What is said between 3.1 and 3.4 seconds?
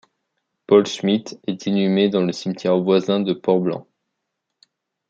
de